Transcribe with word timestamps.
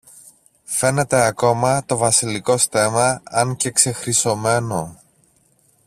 Φαίνεται 0.63 1.25
ακόμα 1.25 1.85
το 1.85 1.97
βασιλικό 1.97 2.57
στέμμα, 2.57 3.21
αν 3.23 3.55
και 3.55 3.71
ξεχρυσωμένο. 3.71 5.01